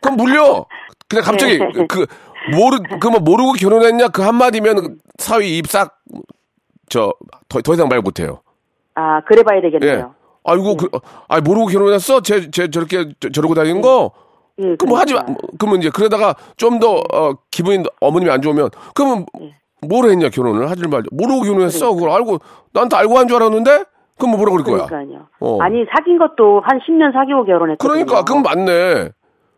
[0.00, 0.64] 그럼 물려.
[1.08, 1.68] 그냥 갑자기 네.
[1.74, 2.06] 그, 그
[2.52, 5.98] 모르 그뭐 모르고 결혼했냐 그 한마디면 사위 입싹
[6.92, 7.12] 저
[7.48, 8.40] 더 더 이상 말 못해요.
[8.94, 9.92] 아, 그래 봐야 되겠네요.
[9.92, 10.04] 예.
[10.44, 10.88] 아이고 그,
[11.28, 12.20] 아 모르고 결혼했어?
[12.20, 14.10] 제, 제 저렇게 저, 저러고 다니는 거?
[14.58, 15.20] 예, 그럼 뭐 하지 마.
[15.22, 15.46] 그러니까.
[15.58, 19.54] 그러면 이제 그러다가 좀 더 어, 기분이 어머님이 안 좋으면 그러면 예.
[19.86, 21.06] 뭘 했냐 결혼을 하질 말자.
[21.12, 21.94] 모르고 결혼했어.
[21.94, 22.38] 그걸 알고
[22.72, 23.84] 나한테 알고 한 줄 알았는데
[24.18, 24.86] 그럼 뭐 뭐라 그럴 거야.
[24.86, 25.26] 그러니까요.
[25.40, 25.58] 어.
[25.62, 27.78] 아니, 사귄 것도 한 10년 사귀고 결혼했거든요.
[28.04, 29.08] 그러니까 그건 맞네.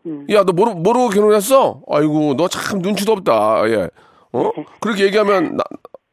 [0.07, 0.25] 음.
[0.31, 1.81] 야, 너 모르, 모르고 결혼했어?
[1.91, 3.67] 아이고, 너 참 눈치도 없다.
[3.69, 3.89] 예.
[4.31, 4.49] 어?
[4.55, 4.65] 네.
[4.79, 5.63] 그렇게 얘기하면 나,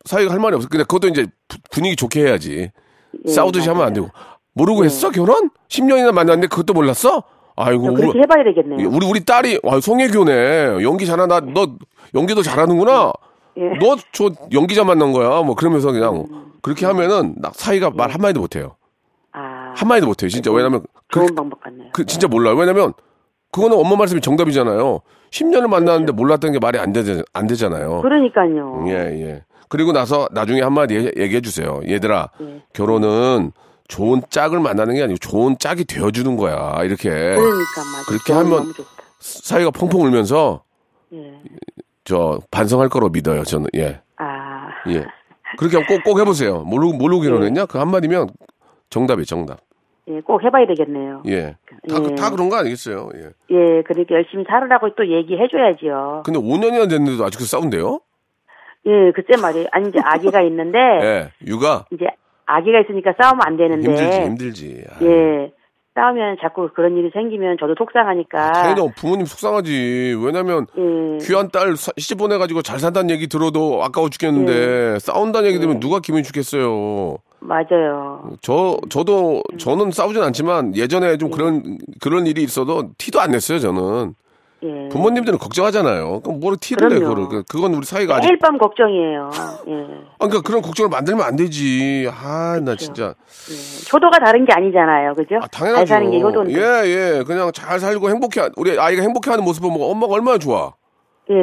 [0.05, 0.69] 사이가 할 말이 없어.
[0.69, 2.71] 근데 그것도 이제 부- 분위기 좋게 해야지.
[3.27, 3.93] 예, 싸우듯이 하면 안.
[3.93, 4.09] 되고.
[4.55, 5.51] 모르고 했어, 결혼?
[5.69, 7.23] 10년이나 만났는데 그것도 몰랐어?
[7.57, 8.89] 아이고, 우리, 그렇게 해봐야 되겠네요.
[8.91, 10.83] 우리, 우리 딸이, 아, 송혜교네.
[10.83, 11.41] 연기 잘하나?
[11.41, 11.77] 너
[12.15, 13.13] 연기도 잘하는구나?
[13.59, 13.63] 예.
[13.63, 13.79] 음.
[13.79, 15.43] 너저 연기자 만난 거야?
[15.43, 16.25] 뭐 그러면서 그냥
[16.63, 18.77] 그렇게 하면은 나 사이가 말 한마디도 못해요.
[19.33, 20.29] 아, 한마디도 못해요.
[20.31, 20.51] 진짜.
[20.51, 21.91] 왜냐면 그, 좋은 방법 같네요.
[21.93, 22.55] 그 진짜 몰라요.
[22.57, 22.93] 왜냐면
[23.51, 25.01] 그거는 엄마 말씀이 정답이잖아요.
[25.31, 27.03] 10년을 만났는데 몰랐던 게 말이 안, 되,
[27.35, 28.01] 안 되잖아요.
[28.03, 28.85] 그러니까요.
[28.89, 29.45] 예, 예.
[29.73, 31.81] 그리고 나서 나중에 한마디 얘- 얘기해 주세요.
[31.89, 32.63] 얘들아, 예.
[32.75, 33.53] 결혼은
[33.89, 36.83] 좋은 짝을 만나는 게 아니고 좋은 짝이 되어주는 거야.
[36.85, 37.09] 이렇게.
[37.09, 38.07] 그러니까 맞아.
[38.07, 38.73] 그렇게 하면.
[39.19, 40.63] 사이가 펑펑 울면서
[41.15, 41.41] 예.
[42.05, 43.45] 저 반성할 거로 믿어요.
[43.45, 43.69] 저는.
[43.77, 44.03] 예.
[44.19, 45.07] 아, 예.
[45.57, 46.61] 그렇게 하면 꼭, 꼭 해보세요.
[46.65, 47.65] 모르고, 모르고 결혼했냐?
[47.65, 48.29] 그 한마디면
[48.91, 49.61] 정답이 정답.
[50.09, 51.23] 예, 꼭 해봐야 되겠네요.
[51.29, 51.57] 예.
[51.89, 52.15] 다, 예.
[52.15, 53.09] 다 그런 거 아니겠어요?
[53.15, 53.21] 예.
[53.57, 56.25] 예, 그러니까 열심히 살으라고 또 얘기해줘야지요.
[56.27, 58.01] 근데 5년이나 됐는데도 아직도 싸운대요?
[58.87, 59.67] 예, 그때 말이에요.
[59.73, 61.33] 아니, 이제 아기가 있는데, 예.
[61.47, 61.85] 육아?
[61.93, 62.07] 이제
[62.47, 64.85] 아기가 있으니까 싸우면 안 되는데, 힘들지, 힘들지.
[65.01, 65.09] 아유.
[65.09, 65.53] 예,
[65.95, 70.17] 싸우면 자꾸 그런 일이 생기면 저도 속상하니까, 당연히 부모님 속상하지.
[70.25, 75.59] 왜냐면 예, 귀한 딸 사- 시집 보내가지고 잘 산다는 얘기 들어도 아까워 죽겠는데 싸운다는 얘기
[75.59, 77.19] 들으면 누가 기분이 좋겠어요.
[77.41, 78.31] 맞아요.
[78.41, 84.15] 저 저도 저는 싸우진 않지만 예전에 좀 그런 그런 일이 있어도 티도 안 냈어요 저는
[84.65, 84.89] 예.
[84.91, 86.21] 부모님들은 걱정하잖아요.
[86.21, 87.15] 그럼 뭘 티를 내 그럼요.
[87.17, 89.31] 그거를 그- 그건 우리 사이가 아직 매일 밤 걱정이에요.
[89.69, 89.73] 예.
[90.19, 92.09] 아, 그러니까 그런 걱정을 만들면 안 되지.
[92.13, 93.15] 아 나 진짜
[93.51, 93.55] 예.
[93.93, 95.15] 효도가 다른 게 아니잖아요.
[95.15, 95.37] 그죠?
[95.43, 95.87] 아, 당연하죠.
[95.87, 96.55] 잘 사는 게 효도인데.
[96.55, 97.23] 예 예.
[97.25, 100.75] 그냥 잘 살고 행복해 우리 아이가 행복해하는 모습 보면 엄마가 얼마나 좋아.
[101.31, 101.35] 예.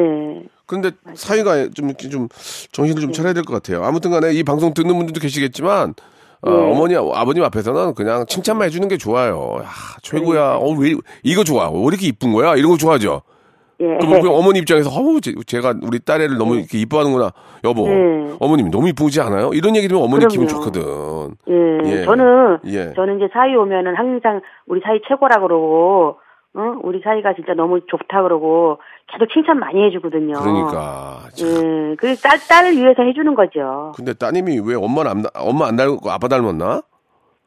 [0.66, 2.28] 근데 사이가 좀 이렇게 좀
[2.72, 3.84] 정신을 좀 차려야 될 것 같아요.
[3.84, 5.94] 아무튼 간에 이 방송 듣는 분들도 계시겠지만
[6.42, 6.72] 어, 네.
[6.72, 9.58] 어머니 아버님 앞에서는 그냥 칭찬만 해주는 게 좋아요.
[9.62, 10.56] 아, 최고야.
[10.62, 11.70] 어 왜 이거 좋아?
[11.70, 12.56] 왜 이렇게 이쁜 거야?
[12.56, 13.22] 이런 거 좋아하죠.
[13.82, 13.98] 예.
[14.00, 17.32] 그럼 그 어머니 입장에서 어우 제- 제가 우리 딸애를 너무 이렇게 이뻐하는구나.
[17.64, 18.34] 여보, 네.
[18.40, 19.52] 어머님 너무 이쁘지 않아요?
[19.54, 20.72] 이런 얘기 들으면 어머니 기분 그럼요.
[20.72, 21.36] 좋거든.
[21.50, 21.92] 예.
[22.00, 22.04] 예.
[22.06, 22.94] 저는 예.
[22.94, 26.18] 저는 이제 사이 오면은 항상 우리 사이 최고라 그러고
[26.58, 26.80] 응?
[26.84, 28.80] 우리 사이가 진짜 너무 좋다 그러고
[29.12, 30.34] 계속 칭찬 많이 해주거든요.
[30.40, 31.20] 그러니까.
[31.34, 31.48] 참.
[31.48, 31.96] 예.
[31.96, 33.94] 그 딸 딸을 위해서 해주는 거죠.
[33.96, 36.82] 근데 따님이 왜 엄마는 안, 닮- 엄마 안 닮고 아빠 닮았나?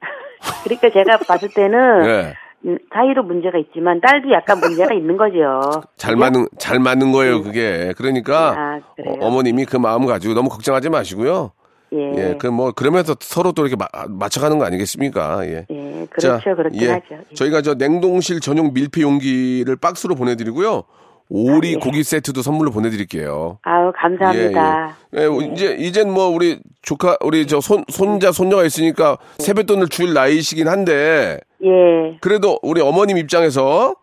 [0.65, 2.35] 그러니까 제가 봤을 때는 예.
[2.65, 5.83] 음, 사이도 문제가 있지만 딸도 약간 문제가 있는 거죠.
[5.97, 8.81] 잘 맞는 잘 맞는 거예요 그게 그러니까 아?
[9.21, 11.51] 어, 머님이그 마음 가지고 너무 걱정하지 마시고요
[11.93, 12.31] 예.
[12.31, 16.41] 예그뭐 그러면서 서로 또 이렇게 마- 맞춰가는 거 아니겠습니까 예 예, 그렇죠.
[16.43, 16.89] 자, 그렇긴 예.
[16.93, 17.05] 하죠.
[17.13, 17.35] 예.
[17.35, 20.85] 저희가 저 냉동실 전용 밀폐 용기를 박스로 보내드리고요
[21.29, 21.77] 오리 아, 예.
[21.77, 24.97] 고기 세트도 선물로 보내드릴게요 아우, 감사합니다.
[25.17, 25.23] 예, 예.
[25.25, 30.69] 예, 이제 이젠 뭐 우리 조카 우리 저 손 손자 손녀가 있으니까 세뱃돈을 줄 나이시긴
[30.69, 32.19] 한데 예.
[32.21, 33.95] 그래도 우리 어머님 입장에서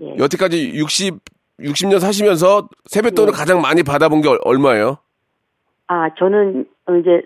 [0.00, 0.14] 예.
[0.18, 1.18] 여태까지 60
[1.60, 3.36] 60년 사시면서 세뱃돈을 예.
[3.36, 4.98] 가장 많이 받아본 게 얼- 얼마예요?
[5.88, 7.22] 아, 저는 어, 이제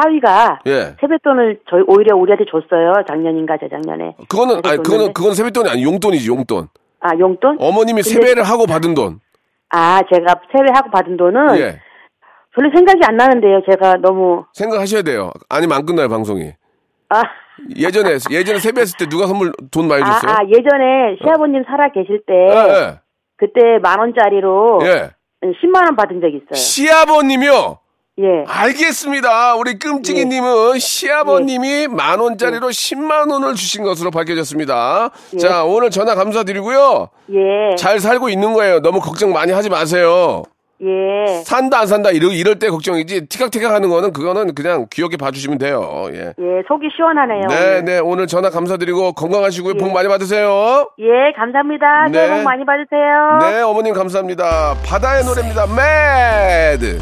[0.00, 0.94] 사위가 예.
[1.00, 2.92] 세뱃돈을 저희 오히려 우리한테 줬어요.
[3.08, 4.14] 작년인가 재작년에.
[4.28, 5.12] 그거는 아니 그래서 그거는.
[5.12, 6.68] 그건 세뱃돈이 아니 용돈이지 용돈.
[7.00, 7.56] 아, 용돈?
[7.60, 9.20] 어머님이 근데- 세배를 하고 받은 돈.
[9.70, 11.80] 아, 제가 세배하고 받은 돈은 예.
[12.54, 13.60] 별로 생각이 안 나는데요.
[13.70, 15.30] 제가 너무 생각하셔야 돼요.
[15.48, 16.52] 아니면 안 끝나요 방송이.
[17.10, 17.22] 아,
[17.76, 20.30] 예전에 예전에 세배했을 때 누가 선물 돈 많이 아, 줬어요?
[20.30, 22.98] 아, 예전에 시아버님 살아 계실 때 예,
[23.36, 24.86] 그때 만 원짜리로 예.
[24.86, 25.10] 예.
[25.62, 26.54] 10만 원 받은 적 있어요.
[26.54, 27.78] 시아버님이요.
[28.20, 28.44] 예.
[28.46, 29.54] 알겠습니다.
[29.56, 35.10] 우리 끔찍이님은 시아버님이 만 원짜리로 10만 원을 주신 것으로 밝혀졌습니다.
[35.40, 37.08] 자, 오늘 전화 감사드리고요.
[37.30, 37.76] 예.
[37.76, 38.80] 잘 살고 있는 거예요.
[38.80, 40.42] 너무 걱정 많이 하지 마세요.
[40.80, 41.42] 예.
[41.42, 46.08] 산다 안 산다 이럴, 이럴 때 걱정이지 티격태격 하는 거는 그거는 그냥 귀엽게 봐주시면 돼요.
[46.12, 46.18] 예.
[46.38, 47.46] 예, 속이 시원하네요.
[47.48, 47.84] 네, 오늘.
[47.84, 47.98] 네.
[47.98, 49.74] 오늘 전화 감사드리고 건강하시고요.
[49.74, 50.88] 복 많이 받으세요.
[51.00, 52.08] 예, 감사합니다.
[52.12, 52.36] 새해 네.
[52.36, 53.38] 복 많이 받으세요.
[53.40, 54.76] 네, 어머님 감사합니다.
[54.84, 55.66] 바다의 노래입니다.
[55.66, 57.00] 매드.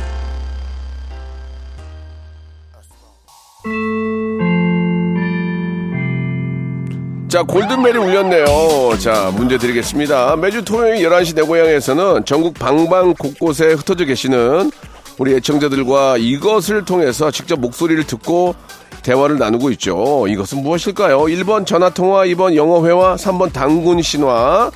[7.29, 8.98] 자, 골든벨이 울렸네요.
[8.98, 10.37] 자, 문제 드리겠습니다.
[10.37, 14.70] 매주 토요일 11시 내 고향에서는 전국 방방 곳곳에 흩어져 계시는
[15.18, 18.55] 우리 애청자들과 이것을 통해서 직접 목소리를 듣고
[19.02, 20.26] 대화를 나누고 있죠.
[20.29, 21.18] 이것은 무엇일까요?
[21.24, 24.70] 1번 전화통화, 2번 영어회화, 3번 당군 신화.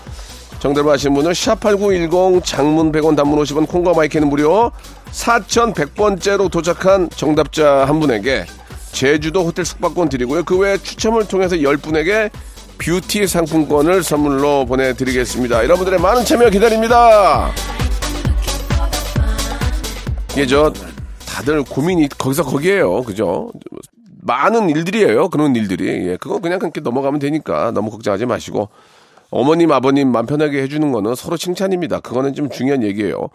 [0.58, 4.70] 정답을 아시는 분은 샵8910 장문 100원 단문 50원 콩과 마이크는 무료
[5.12, 8.44] 4100번째로 도착한 정답자 한 분에게
[8.92, 10.44] 제주도 호텔 숙박권 드리고요.
[10.44, 12.30] 그 외에 추첨을 통해서 10분에게
[12.78, 15.64] 뷰티 상품권을 선물로 보내드리겠습니다.
[15.64, 17.50] 여러분들의 많은 참여 기다립니다.
[20.32, 20.72] 이게 저
[21.26, 23.02] 다들 고민이 거기서 거기에요.
[23.02, 23.50] 그죠?
[24.22, 25.28] 많은 일들이에요.
[25.28, 26.08] 그런 일들이.
[26.08, 28.68] 예, 그거 그냥 그렇게 넘어가면 되니까 너무 걱정하지 마시고
[29.30, 32.00] 어머님, 아버님 맘 편하게 해주는 거는 서로 칭찬입니다.
[32.00, 33.28] 그거는 좀 중요한 얘기예요.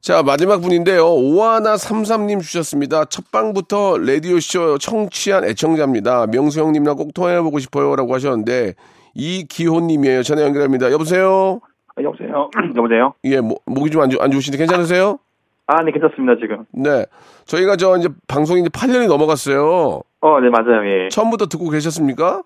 [0.00, 1.04] 자, 마지막 분인데요.
[1.06, 3.04] 오하나33님 주셨습니다.
[3.06, 6.26] 첫 방부터 라디오쇼 청취한 애청자입니다.
[6.28, 7.96] 명수 형님이랑 꼭 통화해보고 싶어요.
[7.96, 8.74] 라고 하셨는데,
[9.14, 10.22] 이기호님이에요.
[10.22, 10.92] 전화 연결합니다.
[10.92, 11.60] 여보세요?
[11.96, 12.48] 아, 여보세요?
[12.76, 13.14] 여보세요?
[13.24, 15.18] 예, 뭐, 목이 좀 안, 좋- 좋으신데 괜찮으세요?
[15.66, 16.64] 아, 네, 괜찮습니다, 지금.
[16.72, 17.04] 네.
[17.44, 20.00] 저희가 저 이제 방송이 이제 8년이 넘어갔어요.
[20.20, 21.08] 어, 네, 맞아요, 예.
[21.10, 22.42] 처음부터 듣고 계셨습니까?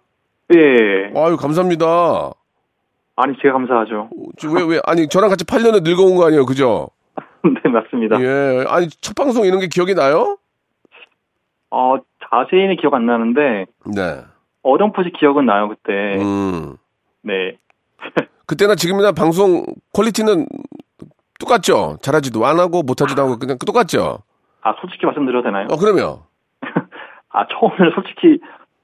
[0.55, 1.13] 예.
[1.15, 2.33] 아유, 감사합니다.
[3.17, 4.09] 아니, 제가 감사하죠.
[4.39, 6.89] 저 왜, 왜, 아니, 저랑 같이 8년을 늙어온 거 아니에요, 그죠?
[7.65, 8.21] 네, 맞습니다.
[8.21, 8.65] 예.
[8.69, 10.39] 아니, 첫 방송 이런 게 기억이 나요?
[11.71, 11.97] 어,
[12.31, 14.23] 자세히는 기억 안 나는데, 네.
[14.63, 16.23] 어렴풋이 기억은 나요, 그때.
[16.23, 16.77] 음.
[17.23, 17.57] 네.
[18.47, 20.47] 그때나 지금이나 방송 퀄리티는
[21.41, 21.97] 똑같죠?
[22.03, 24.19] 잘하지도 안 하고 못하지도 않고 그냥 똑같죠?
[24.61, 25.67] 아, 솔직히 말씀드려도 되나요?
[25.71, 26.19] 어, 그러면.
[27.31, 28.41] 아, 처음에는 솔직히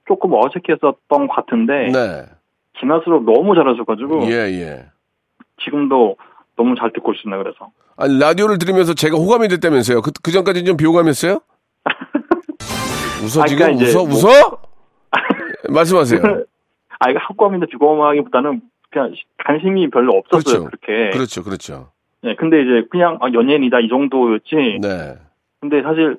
[0.06, 2.24] 조금 어색했었던 것 같은데, 네.
[2.80, 4.86] 지날수록 너무 잘하셔가지고, 예, 예.
[5.62, 6.16] 지금도
[6.56, 7.70] 너무 잘 듣고 있습니다, 그래서.
[7.98, 10.02] 아니, 라디오를 들으면서 제가 호감이 됐다면서요?
[10.02, 11.40] 그, 그 전까지 좀 비호감했어요?
[13.24, 13.58] 웃어, 아, 지금?
[13.66, 14.04] 그러니까 이제 웃어?
[14.06, 14.58] 뭐- 웃어?
[15.68, 16.20] 말씀하세요.
[17.00, 19.12] 아, 이거 학과민데 비고하기보다는 그냥
[19.44, 20.78] 관심이 별로 없었어요, 그렇죠.
[20.86, 21.90] 그렇게 그렇죠, 그렇죠.
[22.22, 24.78] 네, 근데 이제 그냥 아, 연예인이다 이 정도였지.
[24.80, 25.16] 네.
[25.60, 26.16] 근데 사실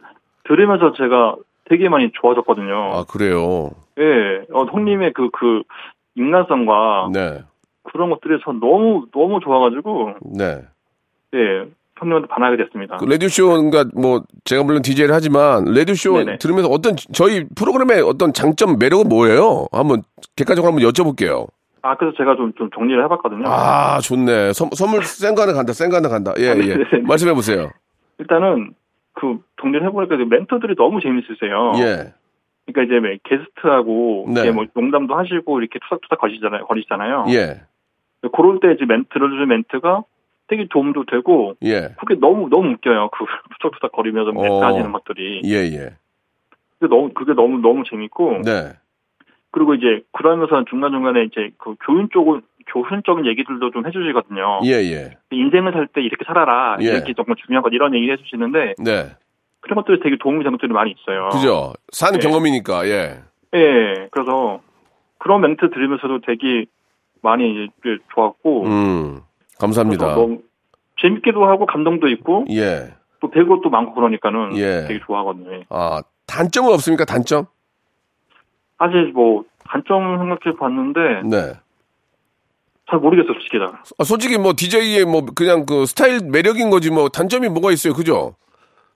[0.48, 1.36] 들으면서 제가
[1.70, 2.92] 되게 많이 좋아졌거든요.
[2.94, 3.72] 아, 그래요?
[4.00, 5.64] 예, 어, 형님의 그, 그,
[6.16, 7.44] 인간성과 네.
[7.84, 10.62] 그런 것들이 전 너무, 너무 좋아가지고, 네.
[11.36, 12.98] 예, 형님한테 반하게 됐습니다.
[12.98, 16.38] 그 라디오쇼가 뭐, 제가 물론 DJ를 하지만, 라디오쇼 네네.
[16.38, 19.68] 들으면서 어떤, 저희 프로그램의 어떤 장점, 매력은 뭐예요?
[19.72, 20.02] 한번,
[20.36, 21.48] 객관적으로 한번 여쭤볼게요.
[21.82, 23.44] 아, 그래서 제가 좀, 좀 정리를 해봤거든요.
[23.48, 24.54] 아, 좋네.
[24.54, 26.34] 선, 선물 센거 하나 간다, 센거 하나 간다.
[26.38, 26.54] 예, 예.
[26.76, 27.04] 네네.
[27.06, 27.70] 말씀해보세요.
[28.18, 28.74] 일단은,
[29.14, 31.74] 그, 정리를 해보니까 그 멘토들이 너무 재밌으세요.
[31.78, 32.14] 예.
[32.66, 34.42] 그러니까 이제 왜 게스트하고, 네.
[34.42, 36.66] 이제 뭐 농담도 하시고, 이렇게 투닥투닥 거리잖아요.
[36.66, 37.26] 거리잖아요.
[37.30, 37.62] 예.
[38.34, 40.04] 그럴 때 이제 멘트, 들어주는 멘트가
[40.50, 41.90] 되게 도움도 되고, 예.
[42.00, 43.10] 그게 너무, 너무 웃겨요.
[43.12, 43.26] 그,
[43.62, 44.66] 투닥투닥 거리면서 어.
[44.66, 45.42] 하시는 것들이.
[45.46, 45.90] 예, 예.
[46.80, 48.74] 그게 너무, 그게 너무, 너무 재밌고, 네.
[49.52, 54.60] 그리고 이제 그러면서 중간 중간에 이제 그 교훈 쪽은 교훈적인 얘기들도 좀 해주시거든요.
[54.66, 55.18] 예, 예.
[55.32, 56.78] 인생을 살 때 이렇게 살아라.
[56.82, 56.86] 예.
[56.86, 59.06] 이렇게 정말 중요한 것 이런 얘기 해주시는데 네.
[59.62, 61.30] 그런 것들이 되게 도움이 되는 것들이 많이 있어요.
[61.30, 61.74] 그죠?
[61.92, 62.20] 산 네.
[62.20, 63.22] 경험이니까, 예.
[63.56, 64.08] 예.
[64.12, 64.62] 그래서
[65.18, 66.66] 그런 멘트 들으면서도 되게
[67.24, 69.22] 많이 이제 좋았고 음.
[69.60, 70.16] 감사합니다.
[70.16, 70.40] 너무
[71.02, 72.94] 재밌기도 하고 감동도 있고 예.
[73.22, 74.86] 또 배울 것도 많고 그러니까는 예.
[74.88, 75.54] 되게 좋아하거든요.
[75.54, 75.66] 예.
[75.70, 77.06] 아, 단점은 없습니까?
[77.06, 77.46] 단점?
[78.78, 81.54] 사실 뭐 단점 생각해 봤는데 네.
[82.90, 83.84] 잘 모르겠어요, 솔직히 다.
[84.00, 87.94] 아, 솔직히 뭐 DJ의 뭐 그냥 그 스타일 매력인 거지 뭐 단점이 뭐가 있어요.
[87.94, 88.36] 그죠?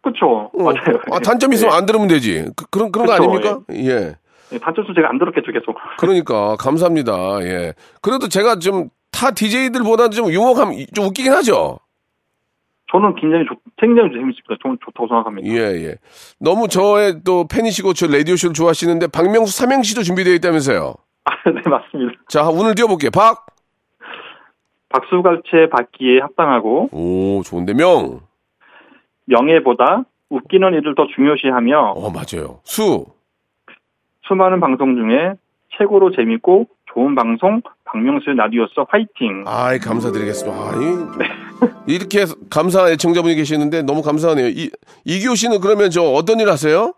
[0.01, 0.49] 그쵸.
[0.53, 0.63] 어.
[0.63, 0.99] 맞아요.
[1.11, 1.77] 아, 단점 있으면 예.
[1.77, 2.45] 안 들으면 되지.
[2.55, 3.59] 그, 런 그런 거 그쵸, 아닙니까?
[3.73, 4.15] 예.
[4.51, 5.77] 예, 단점도 제가 안 들었겠죠, 계속.
[5.97, 7.41] 그러니까 감사합니다.
[7.41, 7.73] 예.
[8.01, 11.79] 그래도 제가 좀 타 DJ들보다는 좀 유머감 좀 웃기긴 하죠.
[12.91, 14.55] 저는 굉장히 좋, 굉장히 재밌습니다.
[14.61, 15.47] 저는 좋다고 생각합니다.
[15.49, 15.95] 예, 예.
[16.39, 20.93] 너무 저의 또 팬이시고 저 라디오쇼를 좋아하시는데 박명수 삼행시도 준비되어 있다면서요.
[21.25, 22.13] 아, 네, 맞습니다.
[22.27, 23.11] 자, 운을 띄워볼게요.
[23.11, 23.45] 박.
[24.89, 28.19] 박수갈채 받기에 합당하고 오, 좋은데 명.
[29.25, 32.59] 명예보다 웃기는 일을 더 중요시하며 어, 맞아요.
[32.63, 33.05] 수.
[34.27, 35.33] 수많은 방송 중에
[35.77, 39.43] 최고로 재밌고 좋은 방송 박명수의 라디오서 화이팅.
[39.47, 40.57] 아이, 감사드리겠습니다.
[40.57, 44.47] 아, 이, 이렇게 감사한 애청자분이 계시는데 너무 감사하네요.
[44.49, 44.69] 이,
[45.05, 46.93] 이기호 씨는 그러면 저 어떤 일 하세요?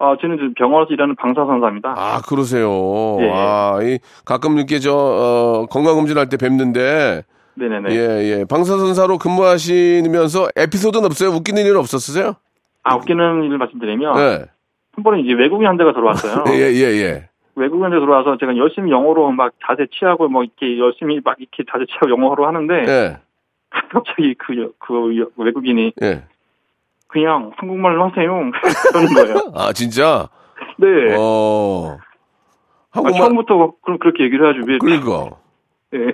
[0.00, 1.94] 어, 저는 병원에서 일하는 방사선사입니다.
[1.96, 3.16] 아, 그러세요.
[3.20, 3.30] 예.
[3.32, 7.24] 아, 이, 가끔 이렇게 저, 어, 건강검진할 때 뵙는데,
[7.54, 7.90] 네네네.
[7.90, 7.96] 예,
[8.30, 8.44] 예.
[8.44, 11.30] 방사선사로 근무하시면서 에피소드는 없어요?
[11.30, 12.34] 웃기는 일 없었으세요?
[12.84, 14.44] 아, 웃기는 일을 말씀드리면 예.
[14.92, 16.44] 한 번은 이제 외국인 한 대가 들어왔어요.
[16.54, 17.28] 예, 예, 예.
[17.58, 21.84] 외국인 한대 들어와서 제가 열심히 영어로 막 자세 취하고 뭐 이렇게 열심히 막 이렇게 자세
[21.86, 23.16] 취하고 영어로 하는데 예,
[23.90, 26.24] 갑자기 그, 그 외국인이 예.
[27.08, 28.50] 그냥 한국말로 하세요.
[28.92, 29.52] 그러는 거예요.
[29.54, 30.28] 아, 진짜?
[30.76, 31.16] 네.
[31.18, 31.96] 어.
[31.98, 32.04] 아,
[32.90, 34.78] 한국말, 처음부터 그럼 그렇게 얘기를 해야지 왜?
[34.78, 35.36] 그러니까.
[35.94, 36.12] 예.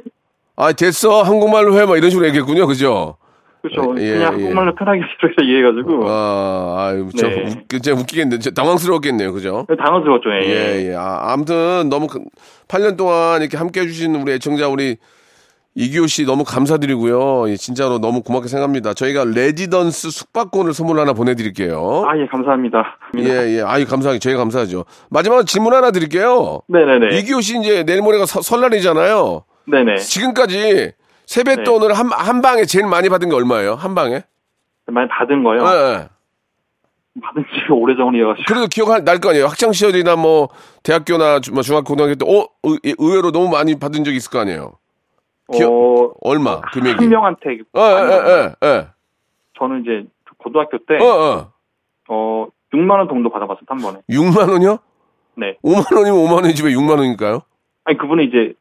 [0.57, 1.23] 아, 됐어.
[1.23, 1.85] 한국말로 해.
[1.85, 2.67] 막 이런 식으로 얘기했군요.
[2.67, 3.17] 그죠?
[3.69, 3.95] 그렇죠.
[3.99, 4.25] 예, 그냥 예.
[4.27, 7.43] 한국말로 편하게 이렇게 이해해가지고 아, 아유, 저, 네.
[7.45, 8.39] 웃, 진짜 웃기겠네.
[8.39, 9.33] 진짜 당황스러웠겠네요.
[9.33, 9.67] 그죠?
[9.79, 10.31] 당황스러웠죠.
[10.35, 10.41] 예.
[10.51, 10.95] 예, 예.
[10.95, 12.21] 아, 아무튼 너무 그-
[12.69, 14.97] 8년 동안 이렇게 함께 해주신 우리 애청자 우리
[15.77, 17.49] 이기호 씨 너무 감사드리고요.
[17.51, 18.95] 예, 진짜로 너무 고맙게 생각합니다.
[18.95, 22.05] 저희가 레지던스 숙박권을 선물 하나 보내드릴게요.
[22.07, 22.99] 아, 예, 감사합니다.
[23.19, 23.63] 예, 예.
[23.63, 24.19] 아유, 감사하게.
[24.21, 24.85] 저희가 감사하죠.
[25.11, 26.61] 마지막으로 질문 하나 드릴게요.
[26.69, 27.19] 네네네.
[27.19, 29.45] 이기호 씨 이제 내일 모레가 서- 설날이잖아요.
[29.67, 29.97] 네네.
[29.97, 30.93] 지금까지
[31.27, 33.75] 세뱃돈을 한, 한 방에 제일 많이 받은 게 얼마예요?
[33.75, 34.23] 한 방에?
[34.87, 35.61] 많이 받은 거요.
[35.63, 36.09] 예, 예.
[37.23, 38.45] 받은 지 오래전이어가지고.
[38.47, 39.47] 그래도 기억날 거 아니에요?
[39.47, 40.49] 학창 시절이나 뭐
[40.83, 44.41] 대학교나 주- 뭐 중학교 고등학교 때 어, 의- 의외로 너무 많이 받은 적이 있을 거
[44.41, 44.73] 아니에요?
[45.53, 46.97] 기억- 어, 얼마 금액이?
[46.99, 48.87] 한 명한테 어, 예, 예, 예.
[49.59, 50.07] 저는 이제
[50.39, 51.53] 고등학교 때 어, 어.
[52.09, 54.01] 어, 6만 원 정도 받아봤어요 한 번에.
[54.11, 54.79] 6만 원이요?
[55.37, 55.57] 네.
[55.65, 57.43] 5만 원이면 5만 원이지 왜 6만 원일까요?
[57.85, 58.55] 아니 그분은 이제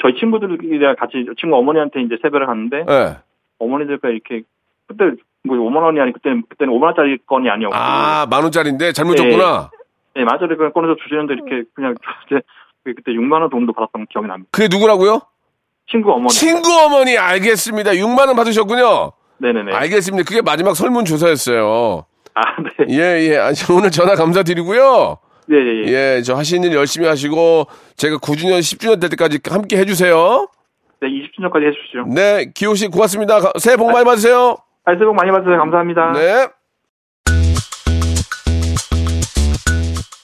[0.00, 3.16] 저희 친구들이랑 같이 친구 어머니한테 이제 세배를 하는데 예.
[3.58, 4.42] 어머니들과 이렇게
[4.86, 5.04] 그때
[5.42, 7.74] 뭐 5만 원이 아니 그때는 그때는 5만 원짜리 건이 아니었고.
[7.74, 9.16] 아, 만 원짜리인데 잘못 예.
[9.16, 9.70] 줬구나.
[10.14, 10.48] 네, 맞아요.
[10.56, 11.94] 그냥 꺼내서 주시는데 이렇게 그냥
[12.26, 12.40] 이제
[12.84, 14.48] 그때 6만 원 정도 받았던 기억이 납니다.
[14.52, 15.20] 그게 누구라고요?
[15.90, 16.28] 친구 어머니.
[16.28, 17.92] 친구 어머니 알겠습니다.
[17.92, 19.12] 6만 원 받으셨군요.
[19.38, 19.72] 네네네.
[19.72, 20.28] 알겠습니다.
[20.28, 22.04] 그게 마지막 설문 조사였어요.
[22.34, 22.86] 아, 네.
[22.90, 23.36] 예, 예.
[23.38, 25.18] 아니, 오늘 전화 감사드리고요.
[25.50, 25.92] 네, 예, 예.
[26.16, 30.46] 예, 저 하시는 일 열심히 하시고 제가 9주년, 10주년 될 때까지 함께 해주세요.
[31.02, 32.14] 네, 20주년까지 해주시죠.
[32.14, 33.40] 네, 기호 씨 고맙습니다.
[33.40, 34.56] 가- 새해 복 많이 받으세요.
[34.84, 35.58] 아, 새해 복 많이 받으세요.
[35.58, 36.12] 감사합니다.
[36.12, 36.46] 네.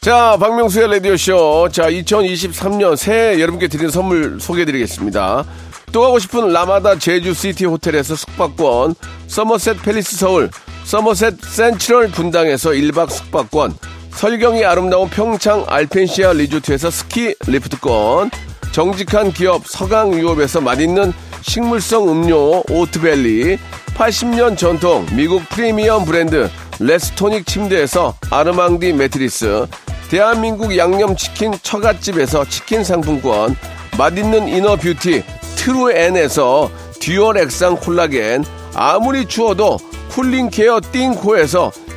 [0.01, 1.71] 자, 박명수의 라디오쇼.
[1.73, 5.45] 자, 2023년 새해 여러분께 드리는 선물 소개해드리겠습니다.
[5.93, 8.95] 또 가고 싶은 라마다 제주시티 호텔에서 숙박권,
[9.27, 10.51] 서머셋 팰리스 서울,
[10.85, 13.75] 서머셋 센트럴 분당에서 1박 숙박권,
[14.17, 18.31] 설경이 아름다운 평창 알펜시아 리조트에서 스키 리프트권,
[18.73, 23.59] 정직한 기업 서강유업에서 맛있는 식물성 음료 오트밸리
[23.95, 26.49] 80년 전통 미국 프리미엄 브랜드
[26.81, 29.67] 레스토닉 침대에서 아르망디 매트리스
[30.11, 33.55] 대한민국 양념치킨 처갓집에서 치킨 상품권
[33.99, 35.25] 맛있는 inner beauty
[35.57, 39.77] 트루엔에서 dual 액상 콜라겐 아무리 추워도
[40.09, 41.71] cooling care 띵코에서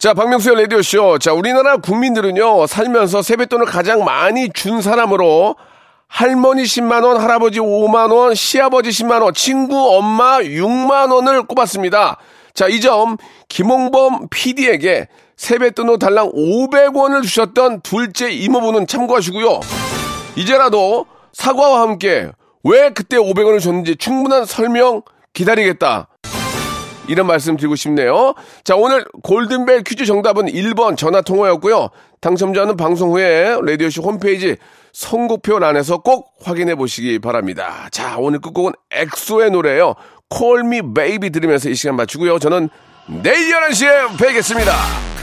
[0.00, 1.18] 자, 박명수의 라디오쇼.
[1.18, 5.56] 자, 우리나라 국민들은요, 살면서 세뱃돈을 가장 많이 준 사람으로
[6.08, 12.16] 할머니 10만원, 할아버지 5만원, 시아버지 10만원, 친구 엄마 6만원을 꼽았습니다.
[12.54, 13.18] 자, 이 점,
[13.50, 19.60] 김홍범 PD에게 세뱃돈으로 달랑 500원을 주셨던 둘째 이모부는 참고하시고요.
[20.34, 22.30] 이제라도 사과와 함께
[22.64, 25.02] 왜 그때 500원을 줬는지 충분한 설명
[25.34, 26.08] 기다리겠다.
[27.08, 28.34] 이런 말씀 드리고 싶네요.
[28.64, 31.88] 자, 오늘 골든벨 퀴즈 정답은 1번 전화 통화였고요.
[32.20, 34.56] 당첨자는 방송 후에 라디오쇼 홈페이지
[34.92, 37.88] 선곡표란에서 꼭 확인해 보시기 바랍니다.
[37.90, 39.94] 자, 오늘 끝곡은 엑소의 노래예요.
[40.64, 42.38] Me Baby 들으면서 이 시간 마치고요.
[42.38, 42.68] 저는
[43.22, 45.19] 내일 11시에 뵙겠습니다.